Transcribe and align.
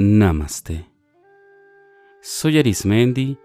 Namaste. 0.00 0.88
Soy 2.22 2.56
Arismendi 2.60 3.36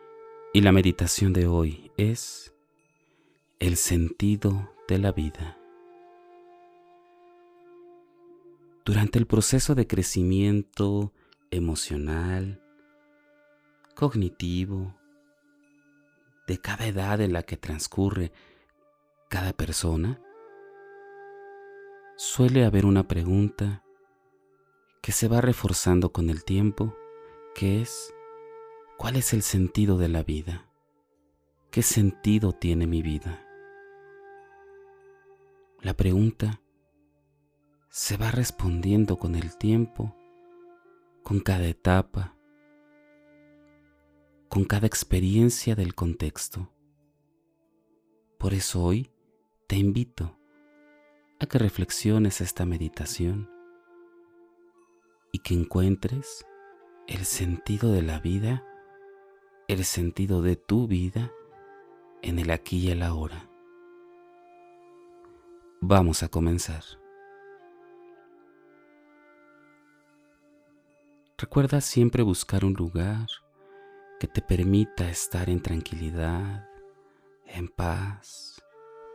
y 0.53 0.61
la 0.61 0.71
meditación 0.71 1.33
de 1.33 1.47
hoy 1.47 1.91
es 1.97 2.53
el 3.57 3.75
sentido 3.75 4.71
de 4.87 4.99
la 4.99 5.11
vida. 5.11 5.57
Durante 8.85 9.17
el 9.17 9.25
proceso 9.25 9.73
de 9.73 9.87
crecimiento 9.87 11.11
emocional, 11.49 12.61
cognitivo, 13.95 14.93
de 16.45 16.59
cada 16.59 16.85
edad 16.85 17.19
en 17.21 17.33
la 17.33 17.41
que 17.41 17.57
transcurre 17.57 18.31
cada 19.27 19.53
persona, 19.53 20.21
suele 22.15 22.63
haber 22.63 22.85
una 22.85 23.07
pregunta 23.07 23.82
que 25.03 25.11
se 25.11 25.27
va 25.27 25.41
reforzando 25.41 26.13
con 26.13 26.29
el 26.29 26.45
tiempo, 26.45 26.95
que 27.53 27.81
es, 27.81 28.15
¿cuál 28.97 29.17
es 29.17 29.33
el 29.33 29.41
sentido 29.41 29.97
de 29.97 30.07
la 30.07 30.23
vida? 30.23 30.65
¿Qué 31.71 31.81
sentido 31.81 32.53
tiene 32.53 32.87
mi 32.87 33.01
vida? 33.01 33.45
La 35.81 35.93
pregunta 35.93 36.61
se 37.89 38.15
va 38.15 38.31
respondiendo 38.31 39.17
con 39.17 39.35
el 39.35 39.57
tiempo, 39.57 40.15
con 41.21 41.41
cada 41.41 41.67
etapa, 41.67 42.37
con 44.47 44.63
cada 44.63 44.87
experiencia 44.87 45.75
del 45.75 45.95
contexto. 45.95 46.71
Por 48.37 48.53
eso 48.53 48.81
hoy 48.81 49.11
te 49.67 49.75
invito 49.75 50.39
a 51.41 51.45
que 51.45 51.57
reflexiones 51.57 52.39
esta 52.39 52.65
meditación 52.65 53.52
que 55.43 55.53
encuentres 55.53 56.45
el 57.07 57.25
sentido 57.25 57.91
de 57.91 58.01
la 58.01 58.19
vida, 58.19 58.63
el 59.67 59.83
sentido 59.85 60.41
de 60.41 60.55
tu 60.55 60.87
vida 60.87 61.31
en 62.21 62.39
el 62.39 62.49
aquí 62.49 62.77
y 62.77 62.91
el 62.91 63.03
ahora. 63.03 63.49
Vamos 65.81 66.23
a 66.23 66.29
comenzar. 66.29 66.83
Recuerda 71.37 71.81
siempre 71.81 72.23
buscar 72.23 72.63
un 72.63 72.73
lugar 72.73 73.27
que 74.19 74.27
te 74.27 74.41
permita 74.41 75.09
estar 75.09 75.49
en 75.49 75.61
tranquilidad, 75.61 76.65
en 77.45 77.67
paz, 77.67 78.63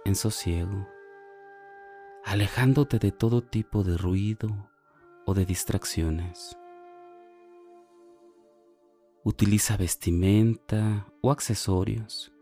en 0.04 0.14
sosiego 0.14 0.86
alejándote 2.28 2.98
de 2.98 3.10
todo 3.10 3.40
tipo 3.40 3.84
de 3.84 3.96
ruido 3.96 4.67
o 5.28 5.34
de 5.34 5.44
distracciones. 5.44 6.56
Utiliza 9.24 9.76
vestimenta 9.76 11.06
o 11.20 11.30
accesorios 11.30 12.32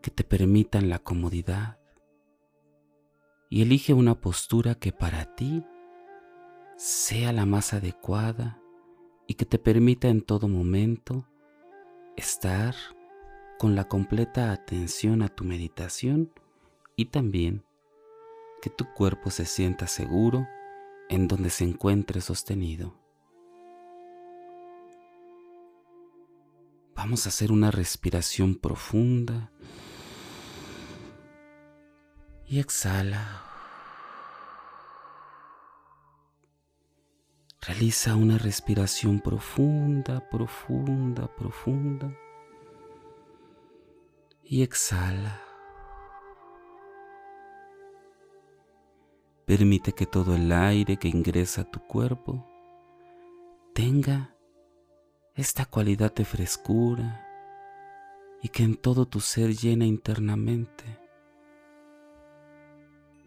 que 0.00 0.10
te 0.10 0.24
permitan 0.24 0.88
la 0.88 0.98
comodidad 0.98 1.78
y 3.50 3.60
elige 3.60 3.92
una 3.92 4.18
postura 4.18 4.74
que 4.76 4.92
para 4.92 5.34
ti 5.34 5.62
sea 6.78 7.34
la 7.34 7.44
más 7.44 7.74
adecuada 7.74 8.58
y 9.26 9.34
que 9.34 9.44
te 9.44 9.58
permita 9.58 10.08
en 10.08 10.22
todo 10.22 10.48
momento 10.48 11.28
estar 12.16 12.74
con 13.58 13.74
la 13.74 13.88
completa 13.88 14.52
atención 14.52 15.20
a 15.20 15.28
tu 15.28 15.44
meditación 15.44 16.32
y 16.96 17.10
también 17.10 17.62
que 18.62 18.70
tu 18.70 18.86
cuerpo 18.94 19.28
se 19.28 19.44
sienta 19.44 19.86
seguro 19.86 20.46
en 21.12 21.28
donde 21.28 21.50
se 21.50 21.64
encuentre 21.64 22.22
sostenido. 22.22 22.94
Vamos 26.96 27.26
a 27.26 27.28
hacer 27.28 27.52
una 27.52 27.70
respiración 27.70 28.54
profunda 28.54 29.52
y 32.46 32.60
exhala. 32.60 33.44
Realiza 37.60 38.16
una 38.16 38.38
respiración 38.38 39.20
profunda, 39.20 40.26
profunda, 40.30 41.28
profunda 41.36 42.16
y 44.44 44.62
exhala. 44.62 45.51
Permite 49.46 49.92
que 49.92 50.06
todo 50.06 50.34
el 50.36 50.52
aire 50.52 50.96
que 50.96 51.08
ingresa 51.08 51.62
a 51.62 51.70
tu 51.70 51.80
cuerpo 51.80 52.46
tenga 53.74 54.36
esta 55.34 55.64
cualidad 55.64 56.14
de 56.14 56.24
frescura 56.24 57.26
y 58.42 58.48
que 58.48 58.62
en 58.62 58.76
todo 58.76 59.06
tu 59.06 59.20
ser 59.20 59.54
llena 59.54 59.84
internamente 59.84 60.84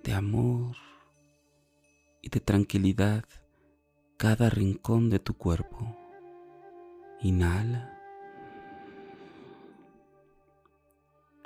de 0.03 0.13
amor 0.13 0.75
y 2.21 2.29
de 2.29 2.39
tranquilidad 2.39 3.25
cada 4.17 4.49
rincón 4.49 5.09
de 5.09 5.19
tu 5.19 5.35
cuerpo. 5.35 5.97
Inhala. 7.21 7.91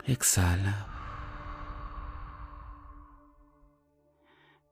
Exhala. 0.06 0.99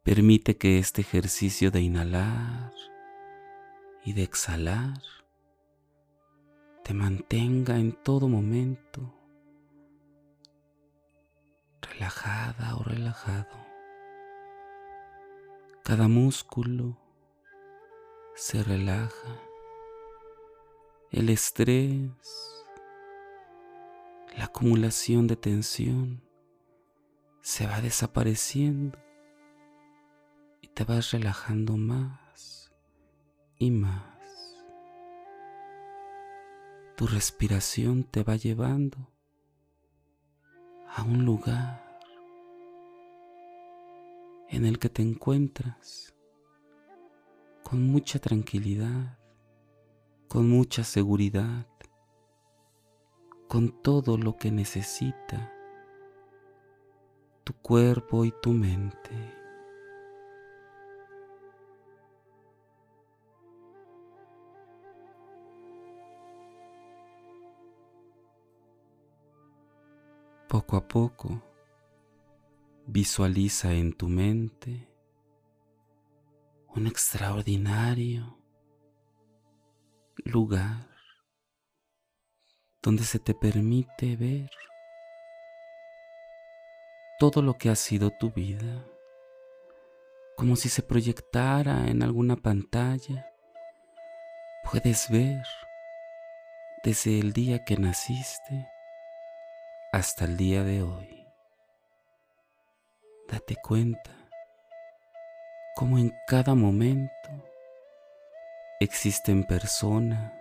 Permite 0.07 0.55
que 0.55 0.77
este 0.77 1.01
ejercicio 1.01 1.69
de 1.69 1.81
inhalar 1.81 2.71
y 4.05 4.13
de 4.13 4.23
exhalar 4.23 5.01
te 6.85 6.93
mantenga 6.93 7.77
en 7.77 7.91
todo 7.91 8.29
momento 8.29 9.13
relajada 11.81 12.77
o 12.77 12.83
relajado. 12.83 13.51
Cada 15.83 16.07
músculo 16.07 16.97
se 18.33 18.63
relaja. 18.63 19.41
El 21.11 21.27
estrés, 21.27 22.63
la 24.37 24.45
acumulación 24.45 25.27
de 25.27 25.35
tensión 25.35 26.23
se 27.41 27.67
va 27.67 27.81
desapareciendo 27.81 29.05
te 30.77 30.83
vas 30.83 31.09
relajando 31.09 31.75
más 31.75 32.71
y 33.57 33.71
más. 33.71 34.63
Tu 36.95 37.07
respiración 37.07 38.03
te 38.03 38.21
va 38.21 38.35
llevando 38.35 38.99
a 40.95 41.01
un 41.01 41.25
lugar 41.25 41.99
en 44.49 44.67
el 44.67 44.77
que 44.77 44.89
te 44.89 45.01
encuentras 45.01 46.13
con 47.63 47.81
mucha 47.81 48.19
tranquilidad, 48.19 49.17
con 50.27 50.47
mucha 50.47 50.83
seguridad, 50.83 51.65
con 53.47 53.81
todo 53.81 54.15
lo 54.15 54.37
que 54.37 54.51
necesita 54.51 55.51
tu 57.43 57.53
cuerpo 57.53 58.25
y 58.25 58.33
tu 58.43 58.51
mente. 58.51 59.36
Poco 70.47 70.77
a 70.77 70.87
poco, 70.87 71.43
visualiza 72.85 73.73
en 73.73 73.91
tu 73.91 74.07
mente 74.07 74.87
un 76.73 76.87
extraordinario 76.87 78.39
lugar 80.23 80.87
donde 82.81 83.03
se 83.03 83.19
te 83.19 83.33
permite 83.33 84.15
ver 84.15 84.49
todo 87.19 87.41
lo 87.41 87.57
que 87.57 87.69
ha 87.69 87.75
sido 87.75 88.11
tu 88.11 88.31
vida, 88.31 88.85
como 90.37 90.55
si 90.55 90.69
se 90.69 90.81
proyectara 90.81 91.89
en 91.89 92.01
alguna 92.03 92.37
pantalla. 92.37 93.33
Puedes 94.63 95.09
ver 95.09 95.43
desde 96.85 97.19
el 97.19 97.33
día 97.33 97.65
que 97.65 97.75
naciste 97.75 98.76
hasta 99.91 100.25
el 100.25 100.37
día 100.37 100.63
de 100.63 100.83
hoy. 100.83 101.25
Date 103.27 103.55
cuenta 103.55 104.11
cómo 105.75 105.97
en 105.97 106.13
cada 106.27 106.55
momento 106.55 107.29
existen 108.79 109.45
personas, 109.45 110.31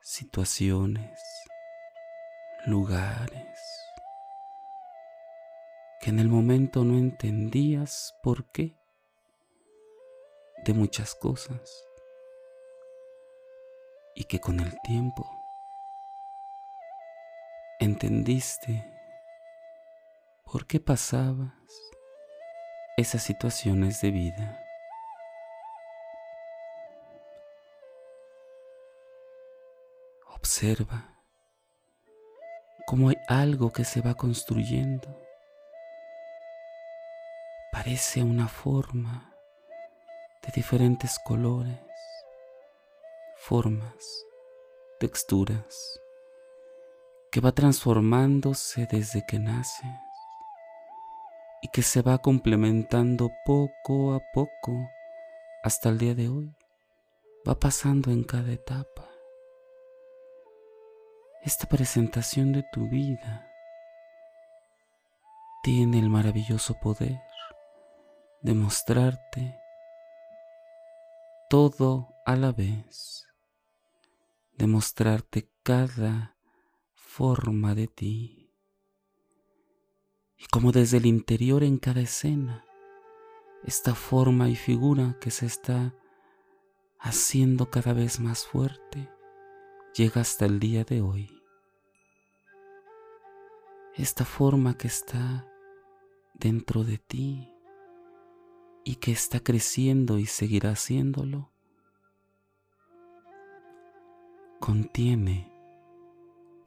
situaciones, 0.00 1.20
lugares 2.66 3.48
que 6.00 6.10
en 6.10 6.18
el 6.18 6.28
momento 6.28 6.84
no 6.84 6.96
entendías 6.96 8.14
por 8.22 8.50
qué 8.52 8.76
de 10.64 10.72
muchas 10.72 11.14
cosas, 11.14 11.88
y 14.14 14.24
que 14.24 14.40
con 14.40 14.60
el 14.60 14.76
tiempo 14.82 15.37
entendiste 17.80 18.84
por 20.44 20.66
qué 20.66 20.80
pasabas 20.80 21.52
esas 22.96 23.22
situaciones 23.22 24.00
de 24.00 24.10
vida. 24.10 24.64
Observa 30.34 31.14
cómo 32.86 33.10
hay 33.10 33.16
algo 33.28 33.72
que 33.72 33.84
se 33.84 34.00
va 34.00 34.14
construyendo. 34.14 35.08
Parece 37.70 38.24
una 38.24 38.48
forma 38.48 39.32
de 40.42 40.52
diferentes 40.52 41.18
colores, 41.20 41.78
formas, 43.36 44.24
texturas, 44.98 46.00
que 47.30 47.40
va 47.40 47.52
transformándose 47.52 48.86
desde 48.90 49.24
que 49.26 49.38
naces 49.38 49.90
y 51.60 51.68
que 51.68 51.82
se 51.82 52.02
va 52.02 52.18
complementando 52.18 53.30
poco 53.44 54.14
a 54.14 54.20
poco 54.32 54.88
hasta 55.62 55.88
el 55.90 55.98
día 55.98 56.14
de 56.14 56.28
hoy. 56.28 56.54
Va 57.46 57.58
pasando 57.58 58.10
en 58.10 58.24
cada 58.24 58.52
etapa. 58.52 59.08
Esta 61.42 61.66
presentación 61.66 62.52
de 62.52 62.64
tu 62.72 62.88
vida 62.88 63.46
tiene 65.62 65.98
el 65.98 66.10
maravilloso 66.10 66.74
poder 66.80 67.20
de 68.42 68.54
mostrarte 68.54 69.58
todo 71.48 72.08
a 72.24 72.36
la 72.36 72.52
vez, 72.52 73.26
de 74.56 74.66
mostrarte 74.66 75.50
cada 75.62 76.37
forma 77.18 77.74
de 77.74 77.88
ti. 77.88 78.48
Y 80.36 80.46
como 80.52 80.70
desde 80.70 80.98
el 80.98 81.06
interior 81.06 81.64
en 81.64 81.78
cada 81.78 82.00
escena, 82.00 82.64
esta 83.64 83.96
forma 83.96 84.48
y 84.48 84.54
figura 84.54 85.16
que 85.20 85.32
se 85.32 85.46
está 85.46 85.96
haciendo 87.00 87.70
cada 87.70 87.92
vez 87.92 88.20
más 88.20 88.46
fuerte, 88.46 89.10
llega 89.96 90.20
hasta 90.20 90.46
el 90.46 90.60
día 90.60 90.84
de 90.84 91.00
hoy. 91.00 91.42
Esta 93.96 94.24
forma 94.24 94.78
que 94.78 94.86
está 94.86 95.44
dentro 96.34 96.84
de 96.84 96.98
ti 96.98 97.52
y 98.84 98.94
que 98.94 99.10
está 99.10 99.40
creciendo 99.40 100.20
y 100.20 100.26
seguirá 100.26 100.70
haciéndolo, 100.70 101.50
contiene 104.60 105.57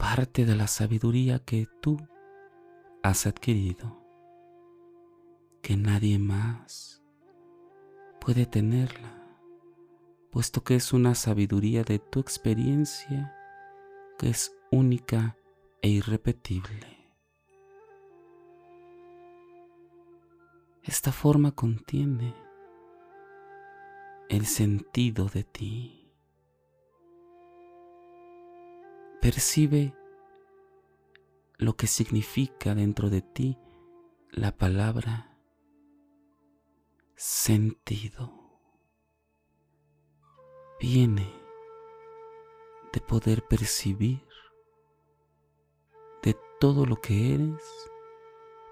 parte 0.02 0.46
de 0.46 0.56
la 0.56 0.66
sabiduría 0.66 1.38
que 1.38 1.68
tú 1.80 2.00
has 3.04 3.28
adquirido, 3.28 4.04
que 5.62 5.78
nadie 5.78 6.18
más 6.18 7.04
puede 8.20 8.48
tenerla, 8.48 9.24
puesto 10.32 10.64
que 10.64 10.74
es 10.74 10.92
una 10.92 11.14
sabiduría 11.14 11.84
de 11.84 12.00
tu 12.00 12.20
experiencia 12.20 13.32
que 14.18 14.32
es 14.32 14.52
única 14.72 15.38
e 15.84 15.90
irrepetible. 15.90 16.98
Esta 20.82 21.12
forma 21.12 21.52
contiene 21.52 22.34
el 24.30 24.48
sentido 24.48 25.28
de 25.28 25.44
ti. 25.44 26.01
Percibe 29.22 29.96
lo 31.60 31.76
que 31.76 31.86
significa 31.86 32.74
dentro 32.74 33.12
de 33.12 33.22
ti 33.22 33.60
la 34.32 34.58
palabra 34.58 35.38
sentido. 37.16 38.34
Viene 40.80 41.32
de 42.92 43.00
poder 43.00 43.44
percibir 43.48 44.28
de 46.24 46.36
todo 46.60 46.88
lo 46.88 46.96
que 46.96 47.36
eres, 47.36 47.62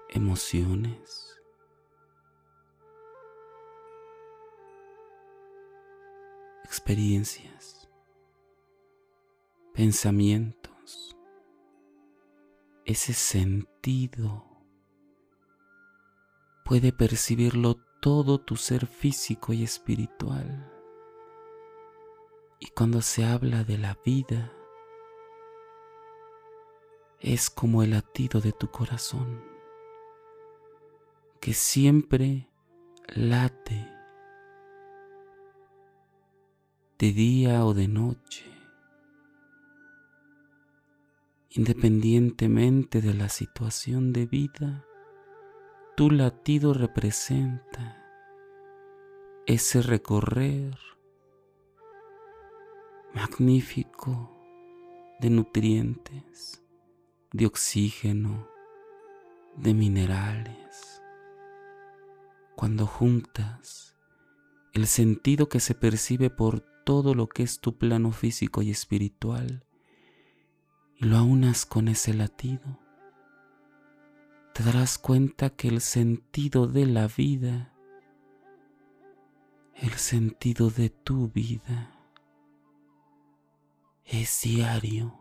emociones, 0.08 1.40
experiencias, 6.64 7.79
pensamientos, 9.80 11.16
ese 12.84 13.14
sentido 13.14 14.44
puede 16.66 16.92
percibirlo 16.92 17.76
todo 18.02 18.42
tu 18.42 18.56
ser 18.56 18.86
físico 18.86 19.54
y 19.54 19.64
espiritual. 19.64 20.70
Y 22.58 22.66
cuando 22.76 23.00
se 23.00 23.24
habla 23.24 23.64
de 23.64 23.78
la 23.78 23.96
vida, 24.04 24.52
es 27.18 27.48
como 27.48 27.82
el 27.82 27.92
latido 27.92 28.42
de 28.42 28.52
tu 28.52 28.70
corazón, 28.70 29.42
que 31.40 31.54
siempre 31.54 32.50
late 33.08 33.90
de 36.98 37.12
día 37.12 37.64
o 37.64 37.72
de 37.72 37.88
noche, 37.88 38.59
independientemente 41.50 43.00
de 43.00 43.12
la 43.12 43.28
situación 43.28 44.12
de 44.12 44.26
vida, 44.26 44.84
tu 45.96 46.10
latido 46.10 46.74
representa 46.74 47.96
ese 49.46 49.82
recorrer 49.82 50.78
magnífico 53.12 54.30
de 55.18 55.30
nutrientes, 55.30 56.62
de 57.32 57.46
oxígeno, 57.46 58.46
de 59.56 59.74
minerales. 59.74 61.02
Cuando 62.54 62.86
juntas 62.86 63.96
el 64.72 64.86
sentido 64.86 65.48
que 65.48 65.58
se 65.58 65.74
percibe 65.74 66.30
por 66.30 66.60
todo 66.84 67.14
lo 67.14 67.26
que 67.26 67.42
es 67.42 67.60
tu 67.60 67.76
plano 67.76 68.12
físico 68.12 68.62
y 68.62 68.70
espiritual 68.70 69.66
y 71.00 71.06
lo 71.06 71.16
aunas 71.16 71.64
con 71.64 71.88
ese 71.88 72.12
latido, 72.12 72.78
te 74.52 74.62
darás 74.62 74.98
cuenta 74.98 75.48
que 75.48 75.68
el 75.68 75.80
sentido 75.80 76.66
de 76.66 76.84
la 76.84 77.08
vida, 77.08 77.72
el 79.74 79.92
sentido 79.92 80.68
de 80.68 80.90
tu 80.90 81.28
vida, 81.28 81.90
es 84.04 84.40
diario, 84.42 85.18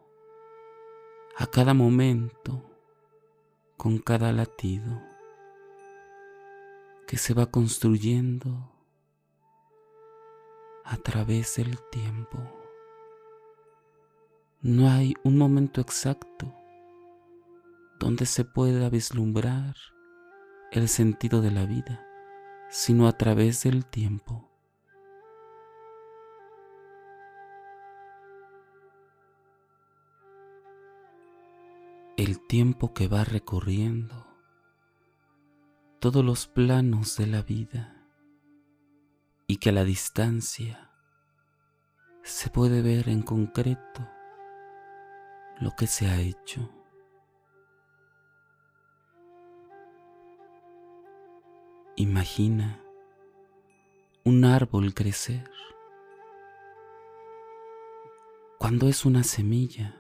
a 1.38 1.48
cada 1.48 1.74
momento, 1.74 2.70
con 3.78 4.00
cada 4.00 4.34
latido 4.34 5.02
que 7.08 7.18
se 7.18 7.34
va 7.34 7.46
construyendo 7.46 8.70
a 10.84 10.98
través 10.98 11.56
del 11.56 11.80
tiempo. 11.90 12.59
No 14.62 14.90
hay 14.90 15.14
un 15.24 15.38
momento 15.38 15.80
exacto 15.80 16.54
donde 17.98 18.26
se 18.26 18.44
pueda 18.44 18.90
vislumbrar 18.90 19.74
el 20.74 20.90
sentido 20.90 21.42
de 21.42 21.50
la 21.50 21.66
vida, 21.66 22.06
sino 22.70 23.08
a 23.08 23.14
través 23.14 23.64
del 23.64 23.86
tiempo. 23.86 24.52
El 32.18 32.46
tiempo 32.46 32.94
que 32.94 33.08
va 33.08 33.24
recorriendo 33.24 34.28
todos 36.02 36.26
los 36.26 36.48
planos 36.48 37.16
de 37.16 37.28
la 37.28 37.44
vida 37.44 38.06
y 39.48 39.56
que 39.56 39.70
a 39.70 39.72
la 39.72 39.86
distancia 39.86 40.92
se 42.24 42.50
puede 42.50 42.82
ver 42.82 43.08
en 43.08 43.22
concreto 43.22 44.19
lo 45.60 45.76
que 45.76 45.88
se 45.88 46.08
ha 46.08 46.20
hecho. 46.20 46.70
Imagina 51.96 52.82
un 54.24 54.46
árbol 54.46 54.94
crecer. 54.94 55.50
Cuando 58.58 58.88
es 58.88 59.06
una 59.06 59.24
semilla, 59.24 59.96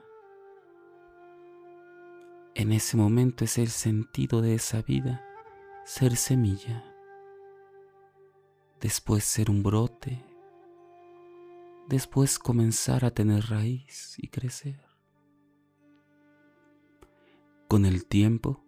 en 2.56 2.72
ese 2.72 2.98
momento 2.98 3.46
es 3.46 3.58
el 3.58 3.70
sentido 3.70 4.42
de 4.42 4.56
esa 4.56 4.82
vida, 4.82 5.26
ser 5.86 6.16
semilla 6.16 6.90
después 8.80 9.24
ser 9.24 9.50
un 9.50 9.62
brote, 9.62 10.24
después 11.88 12.40
comenzar 12.40 13.04
a 13.04 13.12
tener 13.12 13.50
raíz 13.50 14.16
y 14.18 14.28
crecer. 14.28 14.89
Con 17.70 17.86
el 17.86 18.08
tiempo 18.08 18.66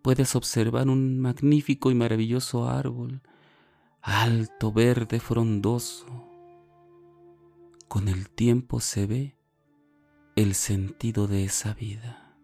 puedes 0.00 0.34
observar 0.36 0.88
un 0.88 1.20
magnífico 1.20 1.90
y 1.90 1.94
maravilloso 1.94 2.66
árbol, 2.66 3.20
alto, 4.00 4.72
verde, 4.72 5.20
frondoso. 5.20 6.06
Con 7.88 8.08
el 8.08 8.30
tiempo 8.30 8.80
se 8.80 9.04
ve 9.04 9.36
el 10.34 10.54
sentido 10.54 11.26
de 11.26 11.44
esa 11.44 11.74
vida, 11.74 12.34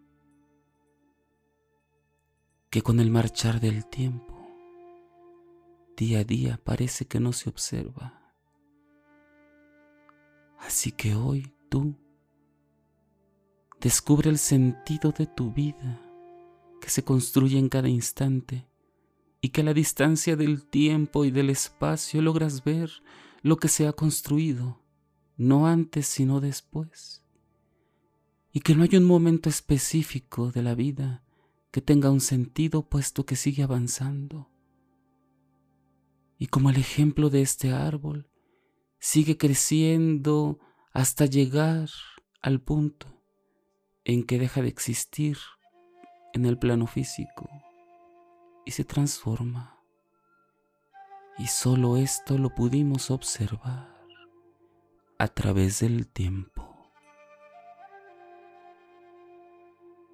que 2.69 2.83
con 2.83 2.99
el 2.99 3.09
marchar 3.09 3.59
del 3.59 3.87
tiempo, 3.87 4.47
día 5.97 6.19
a 6.19 6.23
día 6.23 6.61
parece 6.63 7.07
que 7.07 7.19
no 7.19 7.33
se 7.33 7.49
observa. 7.49 8.31
Así 10.59 10.91
que 10.91 11.15
hoy 11.15 11.51
tú 11.67 11.95
descubre 13.81 14.29
el 14.29 14.37
sentido 14.37 15.11
de 15.11 15.25
tu 15.25 15.51
vida 15.51 16.01
que 16.81 16.89
se 16.89 17.03
construye 17.03 17.57
en 17.57 17.69
cada 17.69 17.89
instante 17.89 18.67
y 19.41 19.49
que 19.49 19.61
a 19.61 19.63
la 19.63 19.73
distancia 19.73 20.35
del 20.35 20.65
tiempo 20.65 21.25
y 21.25 21.31
del 21.31 21.49
espacio 21.49 22.21
logras 22.21 22.63
ver 22.63 22.91
lo 23.41 23.57
que 23.57 23.69
se 23.69 23.87
ha 23.87 23.93
construido, 23.93 24.81
no 25.37 25.67
antes 25.67 26.07
sino 26.07 26.41
después 26.41 27.23
y 28.51 28.61
que 28.61 28.75
no 28.75 28.83
hay 28.83 28.95
un 28.95 29.05
momento 29.05 29.49
específico 29.49 30.51
de 30.51 30.63
la 30.63 30.75
vida 30.75 31.23
que 31.71 31.81
tenga 31.81 32.09
un 32.09 32.21
sentido 32.21 32.89
puesto 32.89 33.25
que 33.25 33.35
sigue 33.35 33.63
avanzando. 33.63 34.49
Y 36.37 36.47
como 36.47 36.69
el 36.69 36.77
ejemplo 36.77 37.29
de 37.29 37.41
este 37.41 37.71
árbol, 37.71 38.29
sigue 38.97 39.37
creciendo 39.37 40.59
hasta 40.93 41.25
llegar 41.25 41.89
al 42.41 42.61
punto 42.61 43.18
en 44.09 44.23
que 44.23 44.39
deja 44.39 44.63
de 44.63 44.69
existir 44.69 45.37
en 46.33 46.47
el 46.47 46.57
plano 46.57 46.87
físico 46.87 47.47
y 48.65 48.71
se 48.71 48.83
transforma. 48.83 49.83
Y 51.37 51.45
solo 51.45 51.95
esto 51.95 52.39
lo 52.39 52.49
pudimos 52.55 53.11
observar 53.11 54.03
a 55.19 55.27
través 55.27 55.81
del 55.81 56.07
tiempo. 56.07 56.91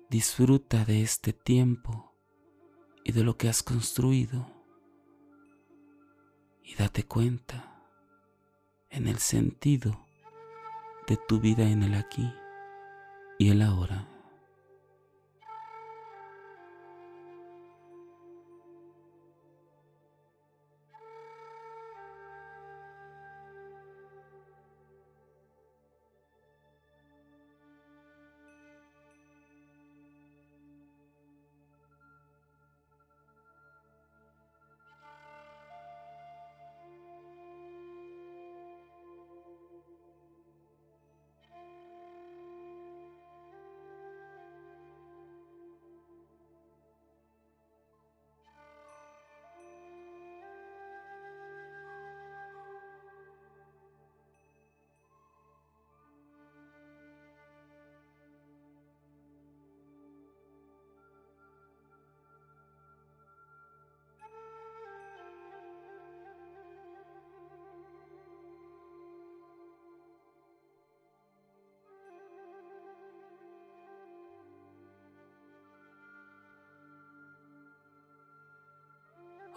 Disfruta 0.10 0.84
de 0.84 1.02
este 1.02 1.32
tiempo 1.32 2.14
y 3.06 3.14
de 3.14 3.24
lo 3.24 3.38
que 3.38 3.48
has 3.48 3.64
construido. 3.64 4.46
Y 6.62 6.76
date 6.76 7.04
cuenta 7.06 7.82
en 8.90 9.08
el 9.08 9.20
sentido 9.20 10.06
de 11.08 11.16
tu 11.16 11.40
vida 11.40 11.64
en 11.64 11.84
el 11.84 11.94
aquí 11.94 12.30
y 13.38 13.50
el 13.50 13.62
ahora. 13.62 14.15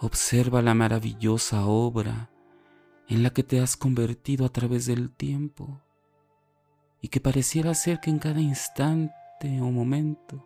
Observa 0.01 0.61
la 0.61 0.73
maravillosa 0.73 1.65
obra 1.65 2.29
en 3.09 3.21
la 3.21 3.31
que 3.31 3.43
te 3.43 3.59
has 3.59 3.75
convertido 3.75 4.45
a 4.45 4.49
través 4.49 4.85
del 4.85 5.11
tiempo 5.11 5.81
y 7.01 7.09
que 7.09 7.19
pareciera 7.19 7.73
ser 7.73 7.99
que 7.99 8.09
en 8.09 8.19
cada 8.19 8.39
instante 8.39 9.59
o 9.59 9.71
momento 9.71 10.45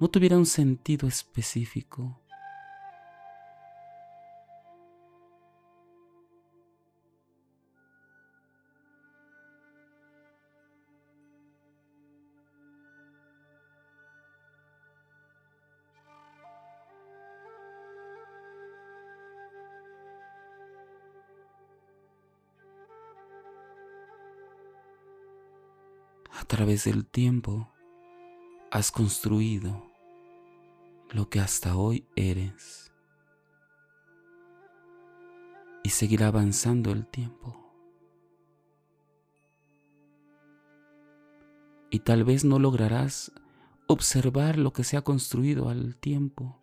no 0.00 0.08
tuviera 0.08 0.36
un 0.36 0.46
sentido 0.46 1.06
específico. 1.06 2.20
A 26.36 26.44
través 26.44 26.84
del 26.84 27.06
tiempo 27.06 27.70
has 28.72 28.90
construido 28.90 29.86
lo 31.10 31.28
que 31.30 31.38
hasta 31.38 31.76
hoy 31.76 32.08
eres 32.16 32.92
y 35.84 35.90
seguirá 35.90 36.28
avanzando 36.28 36.90
el 36.90 37.06
tiempo. 37.06 37.60
Y 41.90 42.00
tal 42.00 42.24
vez 42.24 42.44
no 42.44 42.58
lograrás 42.58 43.30
observar 43.86 44.58
lo 44.58 44.72
que 44.72 44.82
se 44.82 44.96
ha 44.96 45.02
construido 45.02 45.68
al 45.68 45.94
tiempo, 45.94 46.60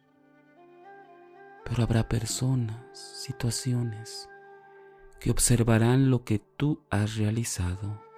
pero 1.64 1.84
habrá 1.84 2.10
personas, 2.10 2.98
situaciones 2.98 4.28
que 5.22 5.32
observarán 5.32 6.10
lo 6.10 6.26
que 6.26 6.40
tú 6.40 6.84
has 6.90 7.16
realizado 7.16 8.11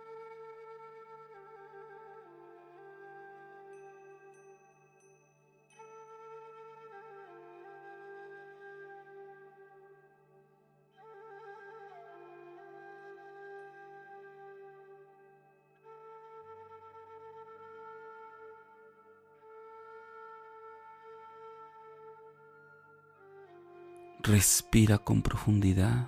Respira 24.25 24.99
con 24.99 25.21
profundidad 25.21 26.07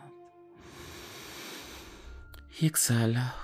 y 2.58 2.66
exhala. 2.66 3.36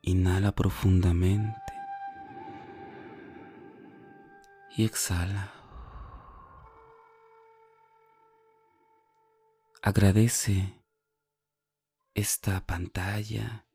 Inhala 0.00 0.52
profundamente 0.52 1.74
y 4.74 4.86
exhala. 4.86 5.52
Agradece 9.82 10.82
esta 12.14 12.64
pantalla 12.64 13.66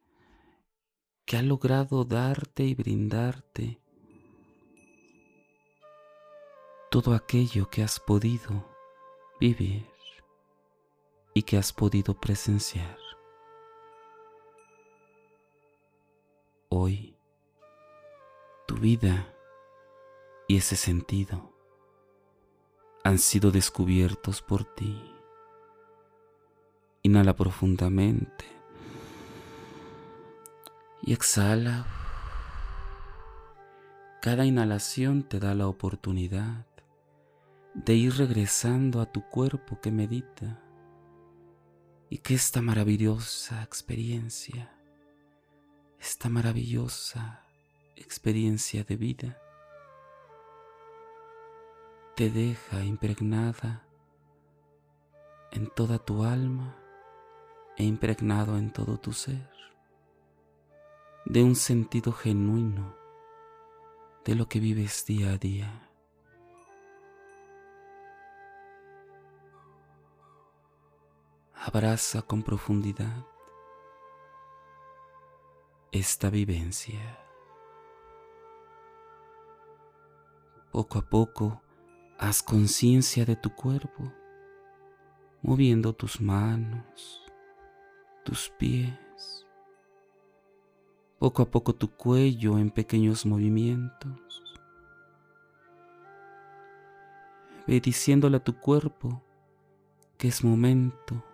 que 1.25 1.37
ha 1.37 1.43
logrado 1.43 2.05
darte 2.05 2.63
y 2.63 2.73
brindarte 2.73 3.79
todo 6.89 7.13
aquello 7.13 7.69
que 7.69 7.83
has 7.83 7.99
podido 7.99 8.65
vivir 9.39 9.87
y 11.35 11.43
que 11.43 11.57
has 11.57 11.71
podido 11.71 12.19
presenciar. 12.19 12.97
Hoy, 16.69 17.15
tu 18.67 18.75
vida 18.75 19.35
y 20.47 20.57
ese 20.57 20.75
sentido 20.75 21.53
han 23.03 23.19
sido 23.19 23.51
descubiertos 23.51 24.41
por 24.41 24.63
ti. 24.63 24.99
Inhala 27.03 27.35
profundamente 27.35 28.45
y 31.03 31.13
exhala. 31.13 31.85
Cada 34.21 34.45
inhalación 34.45 35.23
te 35.23 35.39
da 35.39 35.53
la 35.53 35.67
oportunidad 35.67 36.68
de 37.89 37.95
ir 37.95 38.13
regresando 38.17 39.01
a 39.01 39.07
tu 39.07 39.27
cuerpo 39.29 39.81
que 39.81 39.89
medita 39.89 40.61
y 42.07 42.19
que 42.19 42.35
esta 42.35 42.61
maravillosa 42.61 43.63
experiencia, 43.63 44.71
esta 45.99 46.29
maravillosa 46.29 47.47
experiencia 47.95 48.83
de 48.83 48.95
vida, 48.95 49.41
te 52.15 52.29
deja 52.29 52.83
impregnada 52.83 53.83
en 55.51 55.67
toda 55.71 55.97
tu 55.97 56.23
alma 56.23 56.77
e 57.75 57.85
impregnado 57.85 58.59
en 58.59 58.71
todo 58.71 58.99
tu 58.99 59.13
ser 59.13 59.49
de 61.25 61.41
un 61.41 61.55
sentido 61.55 62.11
genuino 62.11 62.95
de 64.25 64.35
lo 64.35 64.47
que 64.47 64.59
vives 64.59 65.07
día 65.07 65.31
a 65.31 65.37
día. 65.39 65.88
Abraza 71.61 72.21
con 72.21 72.41
profundidad 72.41 73.25
esta 75.91 76.29
vivencia. 76.29 77.19
Poco 80.71 80.99
a 80.99 81.01
poco, 81.01 81.61
haz 82.17 82.41
conciencia 82.41 83.25
de 83.25 83.35
tu 83.35 83.53
cuerpo, 83.53 84.13
moviendo 85.41 85.91
tus 85.91 86.21
manos, 86.21 87.25
tus 88.23 88.49
pies, 88.51 89.45
poco 91.19 91.41
a 91.41 91.51
poco 91.51 91.75
tu 91.75 91.91
cuello 91.91 92.57
en 92.57 92.71
pequeños 92.71 93.25
movimientos. 93.25 94.57
Ve 97.67 97.81
diciéndole 97.81 98.37
a 98.37 98.43
tu 98.43 98.57
cuerpo 98.57 99.21
que 100.17 100.29
es 100.29 100.41
momento 100.41 101.25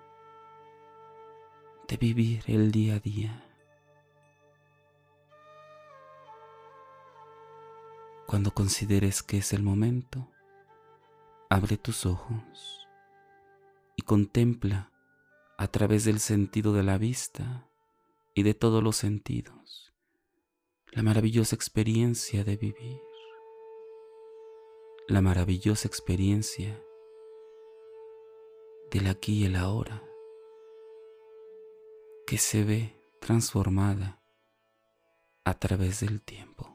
de 1.88 1.98
vivir 1.98 2.44
el 2.48 2.72
día 2.72 2.96
a 2.96 3.00
día. 3.00 3.44
Cuando 8.26 8.52
consideres 8.52 9.22
que 9.22 9.38
es 9.38 9.54
el 9.54 9.62
momento, 9.62 10.28
abre 11.50 11.78
tus 11.78 12.06
ojos 12.06 12.88
y 13.96 14.02
contempla 14.02 14.92
a 15.58 15.68
través 15.68 16.06
del 16.06 16.20
sentido 16.20 16.74
de 16.74 16.84
la 16.84 16.98
vista 16.98 17.68
y 18.34 18.44
de 18.44 18.54
todos 18.54 18.84
los 18.84 18.96
sentidos 18.96 19.94
la 20.92 21.04
maravillosa 21.04 21.56
experiencia 21.56 22.46
de 22.46 22.56
vivir, 22.56 23.02
la 25.10 25.22
maravillosa 25.22 25.90
experiencia 25.90 26.82
del 28.92 29.08
aquí 29.08 29.42
y 29.42 29.46
el 29.46 29.58
ahora 29.58 30.02
que 32.26 32.38
se 32.38 32.64
ve 32.64 33.00
transformada 33.22 34.20
a 35.44 35.54
través 35.54 36.00
del 36.00 36.22
tiempo. 36.22 36.75